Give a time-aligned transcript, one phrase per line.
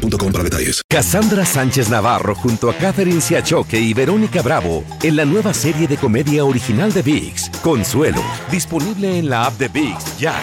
[0.00, 0.82] boostmobile para detalles.
[0.88, 5.96] Cassandra Sánchez Navarro junto a Catherine Siachoque y Verónica Bravo en la nueva serie de
[5.96, 10.34] comedia original de VIX, Consuelo, disponible en la app de VIX ya.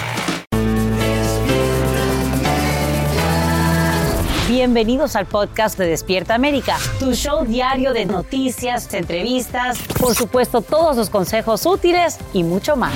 [4.47, 10.95] Bienvenidos al podcast de Despierta América, tu show diario de noticias, entrevistas, por supuesto todos
[10.95, 12.93] los consejos útiles y mucho más.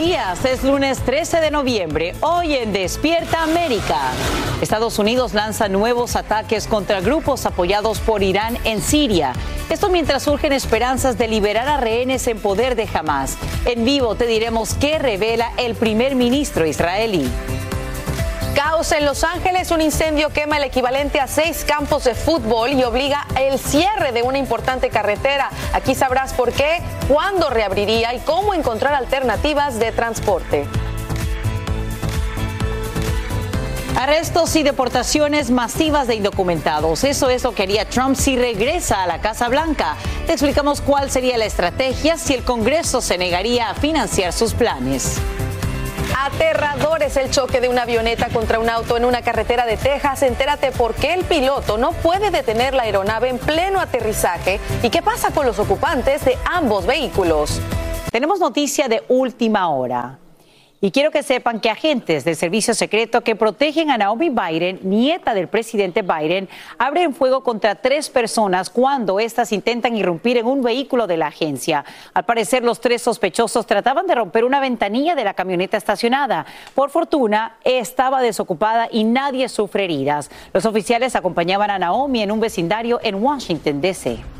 [0.00, 3.98] Días, es lunes 13 de noviembre, hoy en Despierta América.
[4.60, 9.32] Estados Unidos lanza nuevos ataques contra grupos apoyados por Irán en Siria.
[9.68, 13.38] Esto mientras surgen esperanzas de liberar a rehenes en poder de Hamas.
[13.64, 17.28] En vivo te diremos qué revela el primer ministro israelí.
[18.58, 22.82] Caos en Los Ángeles, un incendio quema el equivalente a seis campos de fútbol y
[22.82, 25.48] obliga el cierre de una importante carretera.
[25.72, 30.66] Aquí sabrás por qué, cuándo reabriría y cómo encontrar alternativas de transporte.
[33.96, 37.04] Arrestos y deportaciones masivas de indocumentados.
[37.04, 39.94] Eso es lo que haría Trump si regresa a la Casa Blanca.
[40.26, 45.20] Te explicamos cuál sería la estrategia si el Congreso se negaría a financiar sus planes.
[46.20, 50.22] Aterrador es el choque de una avioneta contra un auto en una carretera de Texas.
[50.22, 55.00] Entérate por qué el piloto no puede detener la aeronave en pleno aterrizaje y qué
[55.00, 57.60] pasa con los ocupantes de ambos vehículos.
[58.10, 60.18] Tenemos noticia de última hora.
[60.80, 65.34] Y quiero que sepan que agentes del servicio secreto que protegen a Naomi Biden, nieta
[65.34, 66.48] del presidente Biden,
[66.78, 71.84] abren fuego contra tres personas cuando éstas intentan irrumpir en un vehículo de la agencia.
[72.14, 76.46] Al parecer, los tres sospechosos trataban de romper una ventanilla de la camioneta estacionada.
[76.76, 80.30] Por fortuna, estaba desocupada y nadie sufre heridas.
[80.52, 84.37] Los oficiales acompañaban a Naomi en un vecindario en Washington, D.C.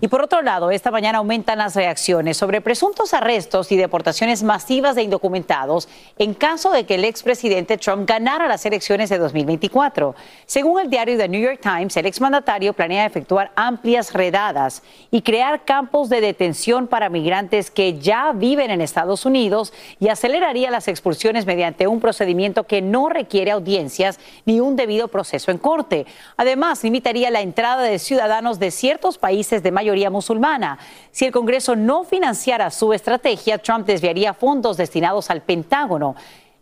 [0.00, 4.94] Y por otro lado, esta mañana aumentan las reacciones sobre presuntos arrestos y deportaciones masivas
[4.94, 10.14] de indocumentados en caso de que el expresidente Trump ganara las elecciones de 2024.
[10.44, 15.64] Según el diario The New York Times, el exmandatario planea efectuar amplias redadas y crear
[15.64, 21.46] campos de detención para migrantes que ya viven en Estados Unidos y aceleraría las expulsiones
[21.46, 26.06] mediante un procedimiento que no requiere audiencias ni un debido proceso en corte.
[26.36, 30.78] Además, limitaría la entrada de ciudadanos de ciertos países de mayor mayoría musulmana.
[31.12, 36.16] Si el Congreso no financiara su estrategia, Trump desviaría fondos destinados al Pentágono.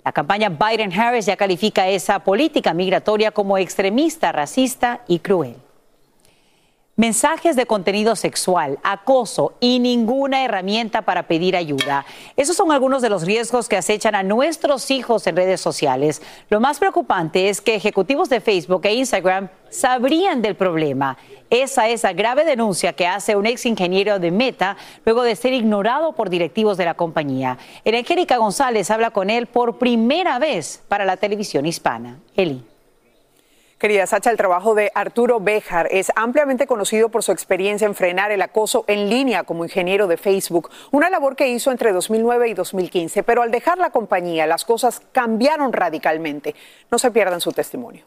[0.05, 5.64] La campaña Biden-Harris ya califica esa política migratoria como extremista, racista y cruel.
[6.97, 12.07] Mensajes de contenido sexual, acoso y ninguna herramienta para pedir ayuda.
[12.37, 16.23] Esos son algunos de los riesgos que acechan a nuestros hijos en redes sociales.
[16.51, 21.19] Lo más preocupante es que ejecutivos de Facebook e Instagram sabrían del problema.
[21.51, 25.53] Esa es la grave denuncia que hace un ex ingeniero de Meta luego de ser
[25.53, 27.59] ignorado por directivos de la compañía.
[27.85, 32.21] Angélica González habla con él por primera vez para la televisión hispana.
[32.37, 32.74] Eli.
[33.79, 38.31] Querida Sacha, el trabajo de Arturo Bejar es ampliamente conocido por su experiencia en frenar
[38.31, 42.55] el acoso en línea como ingeniero de Facebook, una labor que hizo entre 2009 y
[42.55, 43.23] 2015.
[43.25, 46.55] Pero al dejar la compañía, las cosas cambiaron radicalmente.
[46.91, 48.05] No se pierdan su testimonio.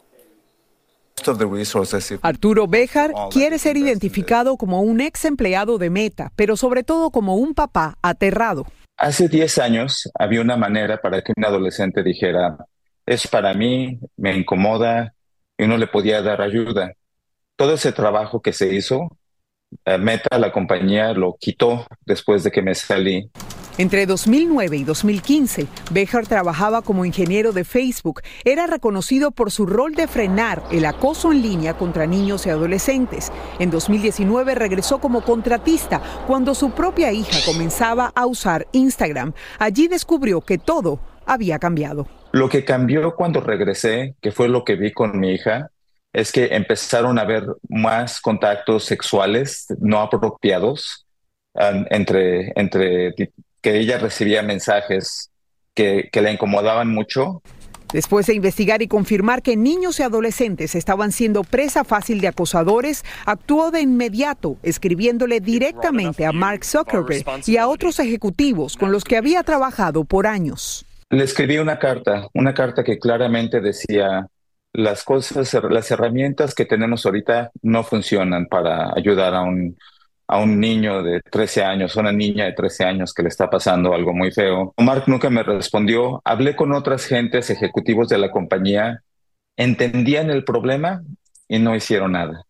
[2.22, 7.34] Arturo Bejar quiere ser identificado como un ex empleado de Meta, pero sobre todo como
[7.34, 8.66] un papá aterrado.
[8.96, 12.56] Hace 10 años había una manera para que un adolescente dijera,
[13.04, 15.14] es para mí, me incomoda,
[15.58, 16.94] y no le podía dar ayuda.
[17.56, 19.10] Todo ese trabajo que se hizo,
[19.84, 23.30] eh, Meta, la compañía, lo quitó después de que me salí.
[23.76, 28.22] Entre 2009 y 2015, Bejar trabajaba como ingeniero de Facebook.
[28.44, 33.30] Era reconocido por su rol de frenar el acoso en línea contra niños y adolescentes.
[33.60, 39.32] En 2019 regresó como contratista cuando su propia hija comenzaba a usar Instagram.
[39.60, 42.08] Allí descubrió que todo había cambiado.
[42.38, 45.72] Lo que cambió cuando regresé, que fue lo que vi con mi hija,
[46.12, 51.04] es que empezaron a haber más contactos sexuales no apropiados
[51.54, 53.12] um, entre, entre
[53.60, 55.32] que ella recibía mensajes
[55.74, 57.42] que, que le incomodaban mucho.
[57.92, 63.04] Después de investigar y confirmar que niños y adolescentes estaban siendo presa fácil de acosadores,
[63.26, 69.16] actuó de inmediato escribiéndole directamente a Mark Zuckerberg y a otros ejecutivos con los que
[69.16, 70.84] había trabajado por años.
[71.10, 74.26] Le escribí una carta, una carta que claramente decía,
[74.72, 79.76] las cosas, las herramientas que tenemos ahorita no funcionan para ayudar a un,
[80.26, 83.94] a un niño de 13 años, una niña de 13 años que le está pasando
[83.94, 84.74] algo muy feo.
[84.76, 86.20] Mark nunca me respondió.
[86.24, 89.02] Hablé con otras gentes, ejecutivos de la compañía,
[89.56, 91.02] entendían el problema
[91.48, 92.44] y no hicieron nada.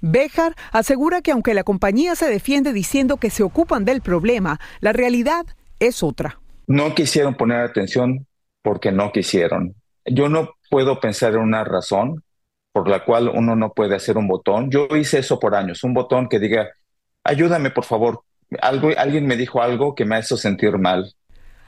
[0.00, 4.94] Bejar asegura que aunque la compañía se defiende diciendo que se ocupan del problema, la
[4.94, 5.44] realidad
[5.78, 6.40] es otra.
[6.70, 8.28] No quisieron poner atención
[8.62, 9.74] porque no quisieron.
[10.06, 12.22] Yo no puedo pensar en una razón
[12.72, 14.70] por la cual uno no puede hacer un botón.
[14.70, 16.68] Yo hice eso por años, un botón que diga,
[17.24, 18.22] ayúdame por favor.
[18.62, 21.12] Algo, alguien me dijo algo que me ha hecho sentir mal.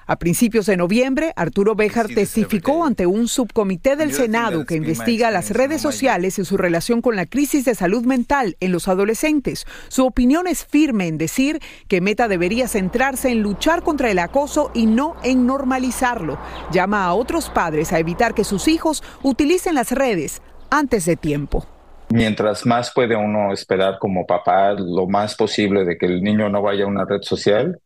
[0.06, 5.50] A principios de noviembre, Arturo Béjar testificó ante un subcomité del Senado que investiga las
[5.50, 9.66] redes sociales y su relación con la crisis de salud mental en los adolescentes.
[9.88, 14.70] Su opinión es firme en decir que Meta debería centrarse en luchar contra el acoso
[14.74, 16.38] y no en normalizarlo.
[16.72, 21.66] Llama a otros padres a evitar que sus hijos utilicen las redes antes de tiempo
[22.12, 26.60] mientras más puede uno esperar como papá lo más posible de que el niño no
[26.60, 27.80] vaya a una red social,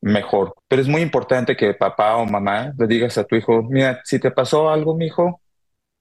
[0.00, 0.54] mejor.
[0.68, 4.18] Pero es muy importante que papá o mamá le digas a tu hijo, mira, si
[4.18, 5.40] te pasó algo, mi hijo,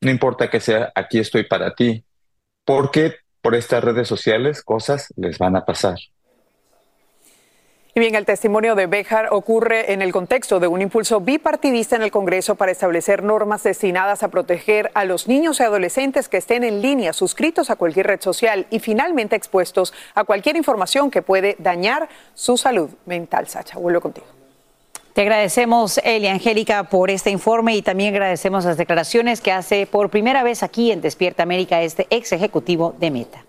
[0.01, 2.06] no importa que sea, aquí estoy para ti.
[2.66, 5.98] Porque por estas redes sociales cosas les van a pasar.
[7.95, 12.03] Y bien, el testimonio de Bejar ocurre en el contexto de un impulso bipartidista en
[12.03, 16.63] el Congreso para establecer normas destinadas a proteger a los niños y adolescentes que estén
[16.63, 21.56] en línea, suscritos a cualquier red social y finalmente expuestos a cualquier información que puede
[21.57, 23.47] dañar su salud mental.
[23.47, 24.27] Sacha, vuelvo contigo.
[25.13, 30.12] Te agradecemos, Elia Angélica, por este informe y también agradecemos las declaraciones que hace por
[30.12, 33.49] primera vez aquí en Despierta América este ex ejecutivo de Meta.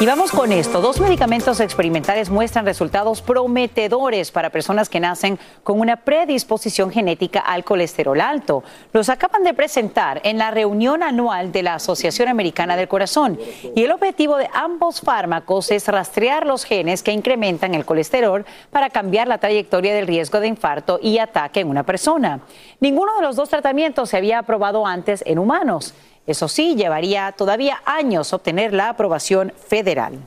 [0.00, 0.80] Y vamos con esto.
[0.80, 7.62] Dos medicamentos experimentales muestran resultados prometedores para personas que nacen con una predisposición genética al
[7.62, 8.64] colesterol alto.
[8.92, 13.38] Los acaban de presentar en la reunión anual de la Asociación Americana del Corazón.
[13.76, 18.90] Y el objetivo de ambos fármacos es rastrear los genes que incrementan el colesterol para
[18.90, 22.40] cambiar la trayectoria del riesgo de infarto y ataque en una persona.
[22.80, 25.94] Ninguno de los dos tratamientos se había aprobado antes en humanos.
[26.26, 30.18] Eso sí, llevaría todavía años obtener la aprobación federal.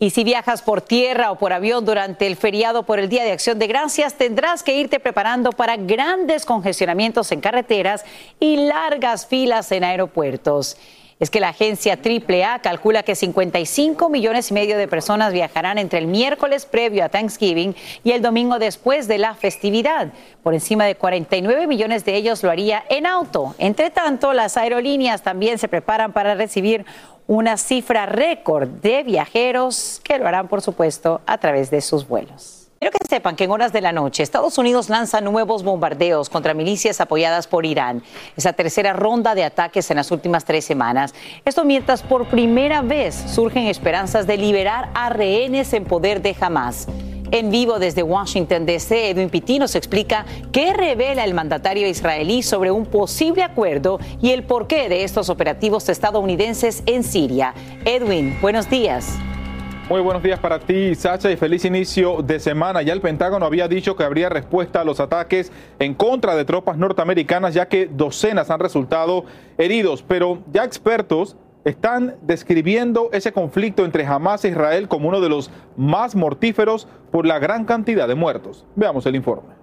[0.00, 3.32] Y si viajas por tierra o por avión durante el feriado por el Día de
[3.32, 8.04] Acción de Gracias, tendrás que irte preparando para grandes congestionamientos en carreteras
[8.38, 10.76] y largas filas en aeropuertos
[11.20, 15.98] es que la agencia AAA calcula que 55 millones y medio de personas viajarán entre
[15.98, 17.74] el miércoles previo a Thanksgiving
[18.04, 20.08] y el domingo después de la festividad.
[20.42, 23.54] Por encima de 49 millones de ellos lo haría en auto.
[23.58, 26.84] Entre tanto, las aerolíneas también se preparan para recibir
[27.26, 32.57] una cifra récord de viajeros que lo harán, por supuesto, a través de sus vuelos.
[32.80, 36.54] Quiero que sepan que en horas de la noche Estados Unidos lanza nuevos bombardeos contra
[36.54, 38.04] milicias apoyadas por Irán.
[38.36, 41.12] Esa tercera ronda de ataques en las últimas tres semanas.
[41.44, 46.86] Esto mientras por primera vez surgen esperanzas de liberar a rehenes en poder de Hamas.
[47.32, 52.70] En vivo desde Washington DC, Edwin Pitti nos explica qué revela el mandatario israelí sobre
[52.70, 57.54] un posible acuerdo y el porqué de estos operativos estadounidenses en Siria.
[57.84, 59.18] Edwin, buenos días.
[59.88, 62.82] Muy buenos días para ti, Sacha, y feliz inicio de semana.
[62.82, 66.76] Ya el Pentágono había dicho que habría respuesta a los ataques en contra de tropas
[66.76, 69.24] norteamericanas, ya que docenas han resultado
[69.56, 70.04] heridos.
[70.06, 75.50] Pero ya expertos están describiendo ese conflicto entre Hamas e Israel como uno de los
[75.78, 78.66] más mortíferos por la gran cantidad de muertos.
[78.76, 79.57] Veamos el informe.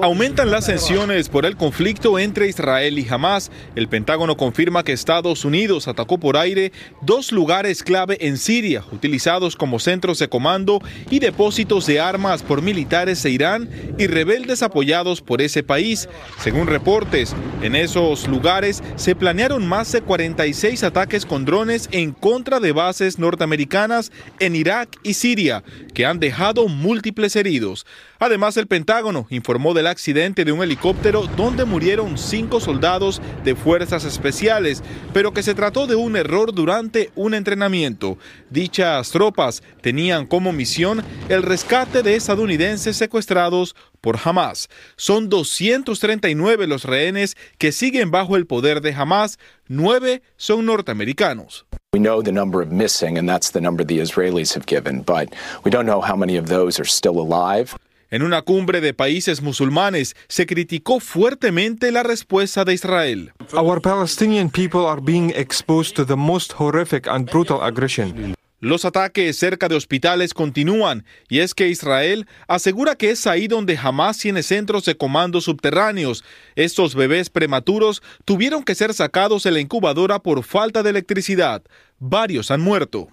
[0.00, 3.50] Aumentan las tensiones por el conflicto entre Israel y Hamas.
[3.74, 6.72] El Pentágono confirma que Estados Unidos atacó por aire
[7.02, 12.62] dos lugares clave en Siria, utilizados como centros de comando y depósitos de armas por
[12.62, 16.08] militares de Irán y rebeldes apoyados por ese país.
[16.40, 22.60] Según reportes, en esos lugares se planearon más de 46 ataques con drones en contra
[22.60, 24.10] de bases norteamericanas
[24.40, 25.62] en Irak y Siria,
[25.92, 27.84] que han dejado múltiples heridos.
[28.18, 34.04] Además, el Pentágono informó del accidente de un helicóptero donde murieron cinco soldados de fuerzas
[34.04, 34.82] especiales,
[35.12, 38.18] pero que se trató de un error durante un entrenamiento.
[38.50, 44.68] Dichas tropas tenían como misión el rescate de estadounidenses secuestrados por Hamas.
[44.96, 51.66] Son 239 los rehenes que siguen bajo el poder de Hamas, nueve son norteamericanos.
[51.92, 55.34] We know the number of missing, and that's the number the Israelis have given, but
[55.64, 57.74] we don't know how many of those are still alive.
[58.16, 63.34] En una cumbre de países musulmanes se criticó fuertemente la respuesta de Israel.
[63.52, 68.34] Our Palestinian people are being exposed to the most horrific and brutal aggression.
[68.60, 73.76] Los ataques cerca de hospitales continúan y es que Israel asegura que es ahí donde
[73.76, 76.24] jamás tiene centros de comando subterráneos.
[76.54, 81.62] Estos bebés prematuros tuvieron que ser sacados de la incubadora por falta de electricidad.
[81.98, 83.10] Varios han muerto.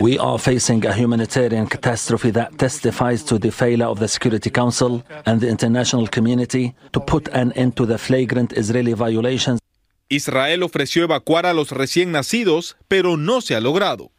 [0.00, 5.02] We are facing a humanitarian catastrophe that testifies to the failure of the Security Council
[5.26, 9.60] and the international community to put an end to the flagrant Israeli violations.
[10.08, 14.10] Israel ofreció evacuar a los recién nacidos, pero no se ha logrado.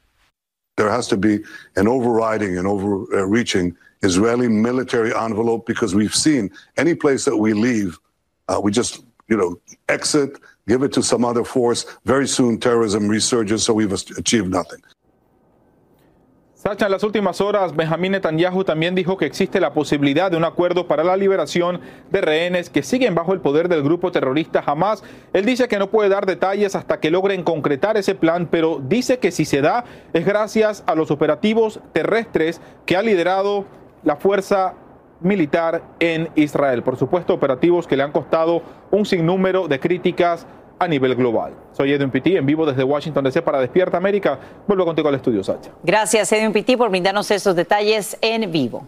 [0.77, 1.39] There has to be
[1.75, 7.97] an overriding and overreaching Israeli military envelope because we've seen any place that we leave,
[8.47, 10.37] uh, we just, you know, exit,
[10.67, 11.85] give it to some other force.
[12.05, 14.79] Very soon terrorism resurges, so we've achieved nothing.
[16.77, 20.87] En las últimas horas, Benjamín Netanyahu también dijo que existe la posibilidad de un acuerdo
[20.87, 25.03] para la liberación de rehenes que siguen bajo el poder del grupo terrorista Hamas.
[25.33, 29.17] Él dice que no puede dar detalles hasta que logren concretar ese plan, pero dice
[29.17, 29.83] que si se da
[30.13, 33.65] es gracias a los operativos terrestres que ha liderado
[34.03, 34.75] la fuerza
[35.21, 36.83] militar en Israel.
[36.83, 38.61] Por supuesto, operativos que le han costado
[38.91, 40.45] un sinnúmero de críticas
[40.79, 41.53] a nivel global.
[41.73, 44.39] Soy Edwin Pitti, en vivo desde Washington DC para Despierta América.
[44.67, 45.71] Vuelvo contigo al estudio, Sacha.
[45.83, 48.87] Gracias, Edwin Pitti, por brindarnos estos detalles en vivo.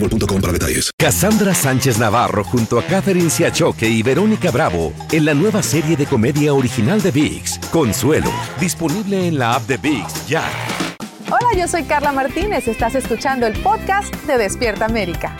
[0.00, 0.90] boostmobile.com para detalles.
[0.98, 6.06] Cassandra Sánchez Navarro junto a Catherine Siachoque y Verónica Bravo en la nueva serie de
[6.06, 10.44] comedia original de VIX, Consuelo, disponible en la app de VIX ya.
[11.28, 12.66] Hola, yo soy Carla Martínez.
[12.66, 15.36] Estás escuchando el podcast de Despierta América.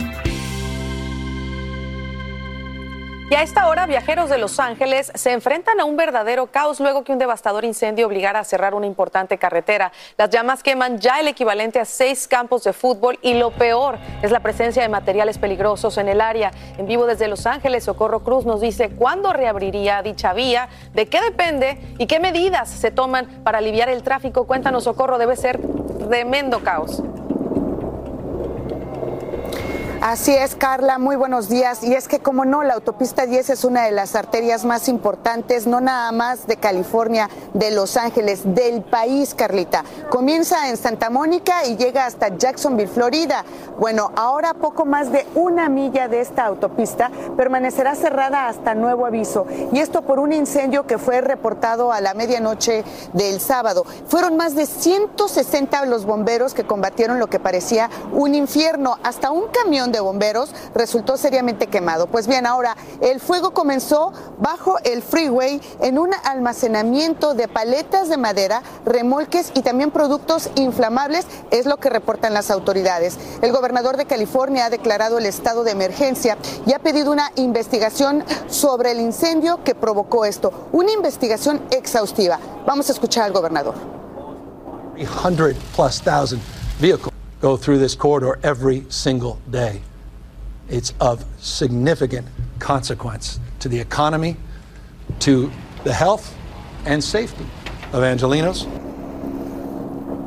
[3.31, 7.05] Y a esta hora, viajeros de Los Ángeles se enfrentan a un verdadero caos luego
[7.05, 9.93] que un devastador incendio obligara a cerrar una importante carretera.
[10.17, 14.31] Las llamas queman ya el equivalente a seis campos de fútbol y lo peor es
[14.31, 16.51] la presencia de materiales peligrosos en el área.
[16.77, 21.21] En vivo desde Los Ángeles, Socorro Cruz nos dice cuándo reabriría dicha vía, de qué
[21.21, 24.45] depende y qué medidas se toman para aliviar el tráfico.
[24.45, 25.57] Cuéntanos, Socorro, debe ser
[26.09, 27.01] tremendo caos.
[30.01, 31.83] Así es, Carla, muy buenos días.
[31.83, 35.67] Y es que, como no, la autopista 10 es una de las arterias más importantes,
[35.67, 39.83] no nada más de California, de Los Ángeles, del país, Carlita.
[40.09, 43.45] Comienza en Santa Mónica y llega hasta Jacksonville, Florida.
[43.77, 49.45] Bueno, ahora poco más de una milla de esta autopista permanecerá cerrada hasta nuevo aviso.
[49.71, 53.85] Y esto por un incendio que fue reportado a la medianoche del sábado.
[54.07, 58.97] Fueron más de 160 los bomberos que combatieron lo que parecía un infierno.
[59.03, 62.07] Hasta un camión de bomberos resultó seriamente quemado.
[62.07, 68.17] Pues bien, ahora el fuego comenzó bajo el freeway en un almacenamiento de paletas de
[68.17, 73.17] madera, remolques y también productos inflamables, es lo que reportan las autoridades.
[73.41, 78.23] El gobernador de California ha declarado el estado de emergencia y ha pedido una investigación
[78.47, 82.39] sobre el incendio que provocó esto, una investigación exhaustiva.
[82.65, 83.75] Vamos a escuchar al gobernador.
[84.95, 86.41] 300 plus thousand
[87.41, 89.81] go through this corridor every single day.
[90.69, 92.27] It's of significant
[92.59, 94.37] consequence to the economy,
[95.19, 95.51] to
[95.83, 96.35] the health
[96.85, 97.45] and safety
[97.91, 98.80] of Angelinos.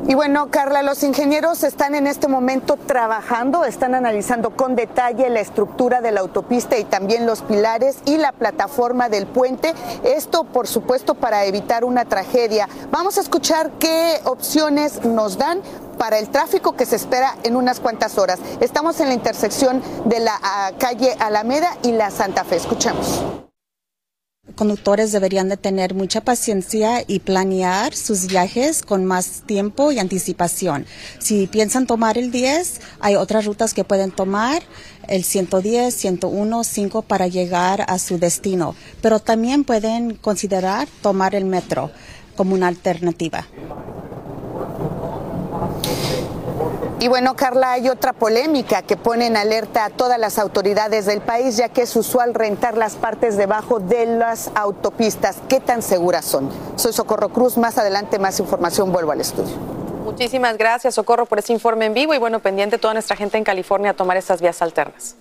[0.06, 5.40] Y bueno, Carla, los ingenieros están en este momento trabajando, están analizando con detalle la
[5.40, 9.72] estructura de la autopista y también los pilares y la plataforma del puente.
[10.04, 12.68] Esto, por supuesto, para evitar una tragedia.
[12.90, 15.62] Vamos a escuchar qué opciones nos dan
[15.96, 18.40] para el tráfico que se espera en unas cuantas horas.
[18.60, 22.56] Estamos en la intersección de la ah, calle Alameda y la Santa Fe.
[22.56, 23.24] Escuchemos
[24.54, 30.86] conductores deberían de tener mucha paciencia y planear sus viajes con más tiempo y anticipación.
[31.18, 34.62] Si piensan tomar el 10, hay otras rutas que pueden tomar,
[35.08, 41.44] el 110, 101, 5 para llegar a su destino, pero también pueden considerar tomar el
[41.44, 41.90] metro
[42.36, 43.46] como una alternativa.
[47.04, 51.20] Y bueno, Carla, hay otra polémica que pone en alerta a todas las autoridades del
[51.20, 55.36] país, ya que es usual rentar las partes debajo de las autopistas.
[55.46, 56.48] ¿Qué tan seguras son?
[56.76, 57.58] Soy Socorro Cruz.
[57.58, 58.90] Más adelante, más información.
[58.90, 59.54] Vuelvo al estudio.
[60.02, 63.44] Muchísimas gracias, Socorro, por ese informe en vivo y bueno, pendiente toda nuestra gente en
[63.44, 65.14] California a tomar estas vías alternas.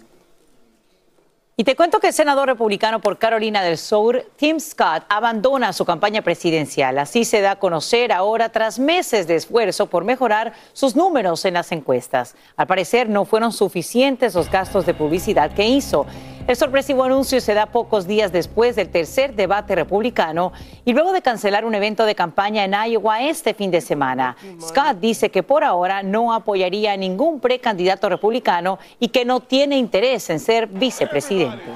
[1.55, 5.85] Y te cuento que el senador republicano por Carolina del Sur, Tim Scott, abandona su
[5.85, 6.97] campaña presidencial.
[6.97, 11.53] Así se da a conocer ahora tras meses de esfuerzo por mejorar sus números en
[11.53, 12.35] las encuestas.
[12.57, 16.07] Al parecer no fueron suficientes los gastos de publicidad que hizo.
[16.45, 20.51] El sorpresivo anuncio se da pocos días después del tercer debate republicano
[20.83, 24.35] y luego de cancelar un evento de campaña en Iowa este fin de semana.
[24.59, 29.77] Scott dice que por ahora no apoyaría a ningún precandidato republicano y que no tiene
[29.77, 31.71] interés en ser vicepresidente.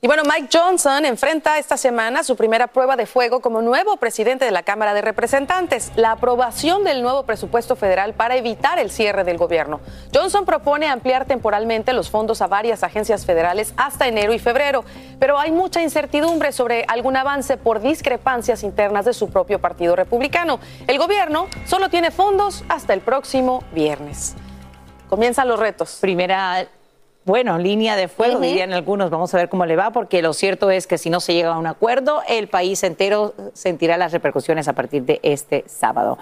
[0.00, 4.44] Y bueno, Mike Johnson enfrenta esta semana su primera prueba de fuego como nuevo presidente
[4.44, 9.24] de la Cámara de Representantes, la aprobación del nuevo presupuesto federal para evitar el cierre
[9.24, 9.80] del gobierno.
[10.14, 14.84] Johnson propone ampliar temporalmente los fondos a varias agencias federales hasta enero y febrero,
[15.18, 20.60] pero hay mucha incertidumbre sobre algún avance por discrepancias internas de su propio partido republicano.
[20.86, 24.36] El gobierno solo tiene fondos hasta el próximo viernes.
[25.08, 25.98] Comienzan los retos.
[26.00, 26.68] Primera
[27.28, 29.10] bueno, línea de fuego, dirían algunos.
[29.10, 31.52] Vamos a ver cómo le va, porque lo cierto es que si no se llega
[31.52, 36.16] a un acuerdo, el país entero sentirá las repercusiones a partir de este sábado.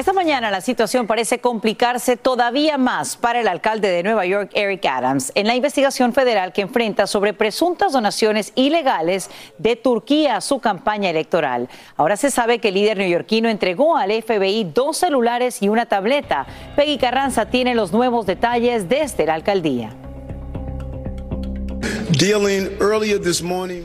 [0.00, 4.86] Esta mañana la situación parece complicarse todavía más para el alcalde de Nueva York, Eric
[4.86, 9.28] Adams, en la investigación federal que enfrenta sobre presuntas donaciones ilegales
[9.58, 11.68] de Turquía a su campaña electoral.
[11.98, 16.46] Ahora se sabe que el líder neoyorquino entregó al FBI dos celulares y una tableta.
[16.76, 19.90] Peggy Carranza tiene los nuevos detalles desde la alcaldía.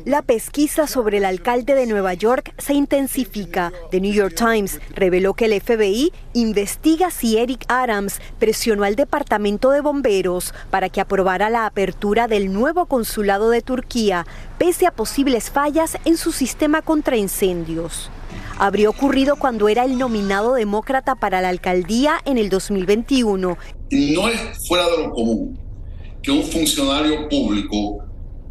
[0.03, 3.71] La pesquisa sobre el alcalde de Nueva York se intensifica.
[3.91, 9.71] The New York Times reveló que el FBI investiga si Eric Adams presionó al Departamento
[9.71, 14.27] de Bomberos para que aprobara la apertura del nuevo consulado de Turquía,
[14.57, 18.11] pese a posibles fallas en su sistema contra incendios.
[18.59, 23.57] Habría ocurrido cuando era el nominado demócrata para la alcaldía en el 2021.
[23.91, 25.57] No es fuera de lo común
[26.21, 28.03] que un funcionario público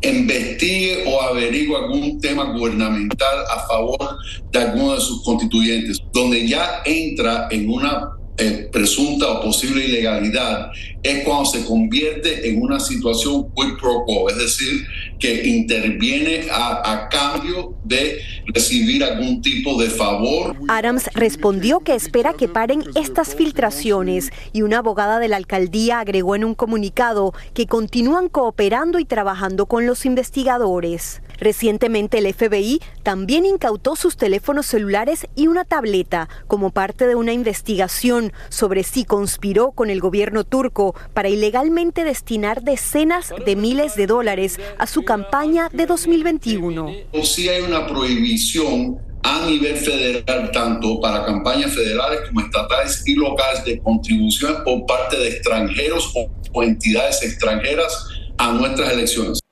[0.03, 4.19] investigue o averigüe algún tema gubernamental a favor
[4.51, 10.73] de alguno de sus constituyentes, donde ya entra en una eh, presunta o posible ilegalidad
[11.05, 14.85] es cuando se convierte en una situación quid pro quo, es decir,
[15.21, 20.57] que interviene a, cambio de recibir algún tipo de favor.
[20.69, 26.35] Adams respondió que espera que paren estas filtraciones y una abogada de la alcaldía agregó
[26.35, 31.21] en un comunicado que continúan cooperando y trabajando con los investigadores.
[31.39, 37.33] Recientemente el FBI también incautó sus teléfonos celulares y una tableta como parte de una
[37.33, 44.07] investigación sobre si conspiró con el gobierno turco para ilegalmente destinar decenas de miles de
[44.07, 46.93] dólares a su campaña de 2021.
[47.23, 53.65] Si hay una prohibición a nivel federal, tanto para campañas federales como estatales y locales,
[53.65, 56.13] de contribución por parte de extranjeros
[56.53, 59.44] o entidades extranjeras a nuestras elecciones.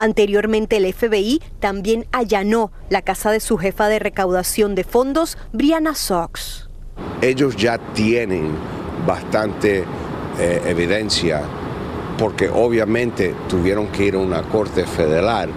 [0.00, 5.96] Anteriormente el FBI también allanó la casa de su jefa de recaudación de fondos, Brianna
[5.96, 6.68] Sox.
[7.20, 8.52] Ellos ya tienen
[9.04, 9.82] bastante
[10.38, 11.42] eh, evidencia
[12.16, 15.50] porque obviamente tuvieron que ir a una corte federal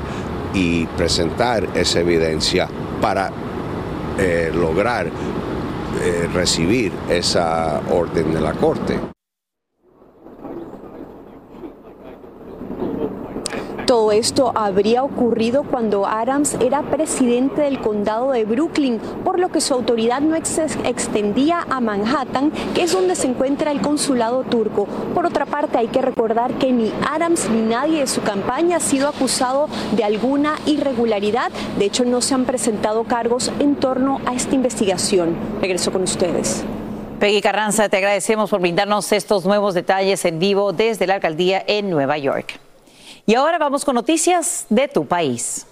[0.55, 2.67] y presentar esa evidencia
[2.99, 3.31] para
[4.17, 8.99] eh, lograr eh, recibir esa orden de la corte.
[14.11, 19.73] Esto habría ocurrido cuando Adams era presidente del condado de Brooklyn, por lo que su
[19.73, 24.85] autoridad no extendía a Manhattan, que es donde se encuentra el consulado turco.
[25.13, 28.79] Por otra parte, hay que recordar que ni Adams ni nadie de su campaña ha
[28.81, 31.51] sido acusado de alguna irregularidad.
[31.79, 35.35] De hecho, no se han presentado cargos en torno a esta investigación.
[35.61, 36.63] Regreso con ustedes.
[37.19, 41.89] Peggy Carranza, te agradecemos por brindarnos estos nuevos detalles en vivo desde la alcaldía en
[41.89, 42.59] Nueva York.
[43.25, 45.67] Y ahora vamos con noticias de tu país.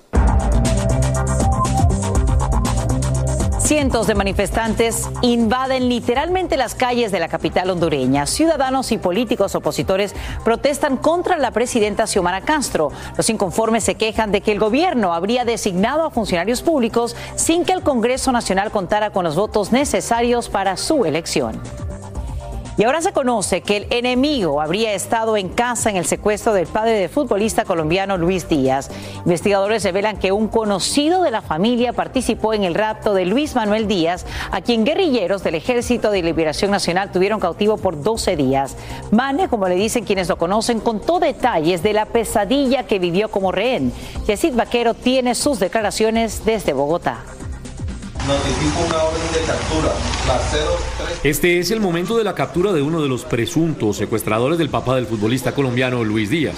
[3.69, 8.25] Cientos de manifestantes invaden literalmente las calles de la capital hondureña.
[8.25, 12.91] Ciudadanos y políticos opositores protestan contra la presidenta Xiomara Castro.
[13.15, 17.73] Los inconformes se quejan de que el gobierno habría designado a funcionarios públicos sin que
[17.73, 21.62] el Congreso Nacional contara con los votos necesarios para su elección.
[22.79, 26.65] Y ahora se conoce que el enemigo habría estado en casa en el secuestro del
[26.65, 28.89] padre del futbolista colombiano Luis Díaz.
[29.25, 33.85] Investigadores revelan que un conocido de la familia participó en el rapto de Luis Manuel
[33.89, 38.77] Díaz, a quien guerrilleros del Ejército de Liberación Nacional tuvieron cautivo por 12 días.
[39.11, 43.51] Mane, como le dicen quienes lo conocen, contó detalles de la pesadilla que vivió como
[43.51, 43.91] rehén.
[44.25, 47.25] Yesid Vaquero tiene sus declaraciones desde Bogotá.
[48.29, 49.93] Notifico una orden de captura.
[51.23, 54.95] Este es el momento de la captura de uno de los presuntos secuestradores del papá
[54.95, 56.55] del futbolista colombiano Luis Díaz.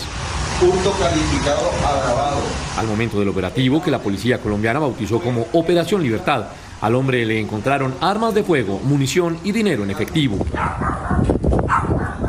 [0.60, 2.42] Punto calificado agravado.
[2.78, 6.48] Al momento del operativo que la policía colombiana bautizó como Operación Libertad,
[6.82, 10.46] al hombre le encontraron armas de fuego, munición y dinero en efectivo.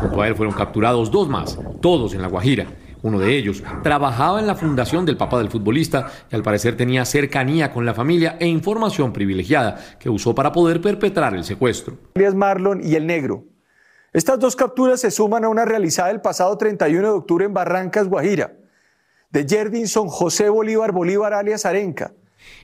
[0.00, 2.66] Junto a él fueron capturados dos más, todos en La Guajira.
[3.02, 7.04] Uno de ellos trabajaba en la fundación del papá del futbolista y al parecer tenía
[7.04, 11.96] cercanía con la familia e información privilegiada que usó para poder perpetrar el secuestro.
[12.34, 13.44] Marlon y el negro.
[14.12, 18.08] Estas dos capturas se suman a una realizada el pasado 31 de octubre en Barrancas,
[18.08, 18.52] Guajira,
[19.30, 22.12] de Jerdinson José Bolívar Bolívar alias Arenca,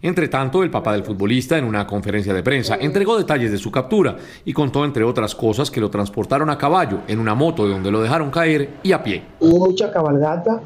[0.02, 3.70] entre tanto, el papá del futbolista, en una conferencia de prensa, entregó detalles de su
[3.70, 7.72] captura y contó, entre otras cosas, que lo transportaron a caballo en una moto de
[7.72, 9.22] donde lo dejaron caer y a pie.
[9.40, 10.60] Hubo mucha cabalgata,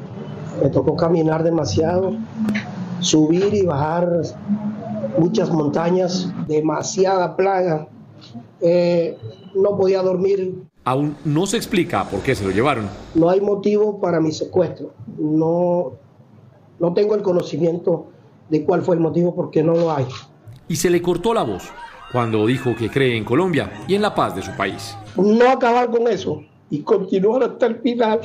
[0.61, 2.15] me tocó caminar demasiado,
[2.99, 4.21] subir y bajar
[5.17, 7.87] muchas montañas, demasiada plaga.
[8.61, 9.17] Eh,
[9.55, 10.63] no podía dormir.
[10.85, 12.87] Aún no se explica por qué se lo llevaron.
[13.15, 14.93] No hay motivo para mi secuestro.
[15.17, 15.93] No,
[16.79, 18.12] no tengo el conocimiento
[18.49, 20.05] de cuál fue el motivo porque no lo hay.
[20.67, 21.71] Y se le cortó la voz
[22.11, 24.95] cuando dijo que cree en Colombia y en la paz de su país.
[25.17, 28.21] No acabar con eso y continuar hasta el final.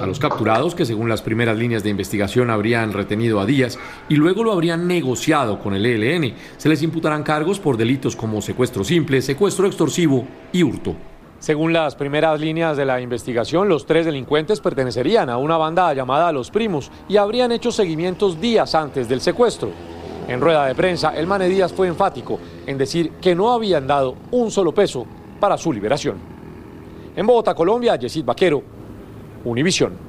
[0.00, 3.78] A los capturados, que según las primeras líneas de investigación habrían retenido a Díaz
[4.08, 8.40] y luego lo habrían negociado con el ELN, se les imputarán cargos por delitos como
[8.40, 10.94] secuestro simple, secuestro extorsivo y hurto.
[11.38, 16.32] Según las primeras líneas de la investigación, los tres delincuentes pertenecerían a una banda llamada
[16.32, 19.70] Los Primos y habrían hecho seguimientos días antes del secuestro.
[20.26, 24.16] En rueda de prensa, el Mane Díaz fue enfático en decir que no habían dado
[24.32, 25.06] un solo peso
[25.38, 26.18] para su liberación.
[27.14, 28.62] En Bogotá, Colombia, Yesid Vaquero,
[29.44, 30.07] Univisión.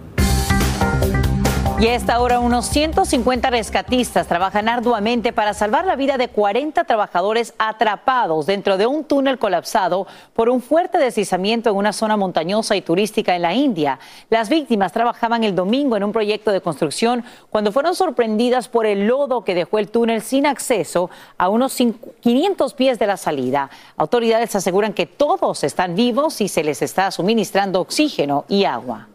[1.79, 6.83] Y a esta hora unos 150 rescatistas trabajan arduamente para salvar la vida de 40
[6.83, 12.75] trabajadores atrapados dentro de un túnel colapsado por un fuerte deslizamiento en una zona montañosa
[12.75, 13.97] y turística en la India.
[14.29, 19.07] Las víctimas trabajaban el domingo en un proyecto de construcción cuando fueron sorprendidas por el
[19.07, 23.69] lodo que dejó el túnel sin acceso a unos 500 pies de la salida.
[23.95, 29.07] Autoridades aseguran que todos están vivos y se les está suministrando oxígeno y agua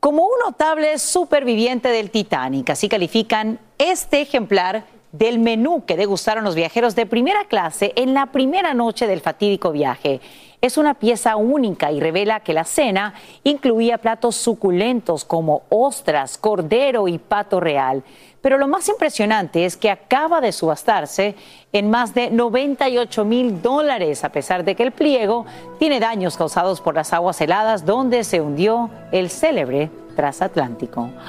[0.00, 2.70] como un notable superviviente del Titanic.
[2.70, 8.26] Así califican este ejemplar del menú que degustaron los viajeros de primera clase en la
[8.26, 10.20] primera noche del fatídico viaje.
[10.62, 17.08] Es una pieza única y revela que la cena incluía platos suculentos como ostras, cordero
[17.08, 18.02] y pato real.
[18.40, 21.34] Pero lo más impresionante es que acaba de subastarse
[21.72, 25.46] en más de 98 mil dólares, a pesar de que el pliego
[25.78, 31.10] tiene daños causados por las aguas heladas donde se hundió el célebre transatlántico.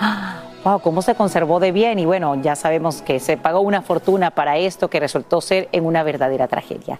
[0.63, 4.30] Wow, cómo se conservó de bien y bueno, ya sabemos que se pagó una fortuna
[4.30, 7.00] para esto que resultó ser en una verdadera tragedia.